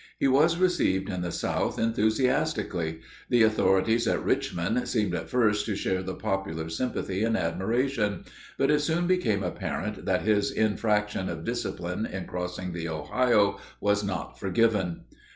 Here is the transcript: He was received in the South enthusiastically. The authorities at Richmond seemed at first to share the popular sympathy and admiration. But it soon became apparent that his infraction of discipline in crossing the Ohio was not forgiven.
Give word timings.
He 0.17 0.27
was 0.27 0.57
received 0.57 1.11
in 1.11 1.21
the 1.21 1.31
South 1.31 1.77
enthusiastically. 1.77 3.01
The 3.29 3.43
authorities 3.43 4.07
at 4.07 4.23
Richmond 4.25 4.87
seemed 4.87 5.13
at 5.13 5.29
first 5.29 5.67
to 5.67 5.75
share 5.75 6.01
the 6.01 6.15
popular 6.15 6.69
sympathy 6.69 7.23
and 7.23 7.37
admiration. 7.37 8.23
But 8.57 8.71
it 8.71 8.79
soon 8.79 9.05
became 9.05 9.43
apparent 9.43 10.05
that 10.05 10.23
his 10.23 10.49
infraction 10.49 11.29
of 11.29 11.43
discipline 11.43 12.07
in 12.07 12.25
crossing 12.25 12.73
the 12.73 12.89
Ohio 12.89 13.59
was 13.79 14.03
not 14.03 14.39
forgiven. 14.39 15.01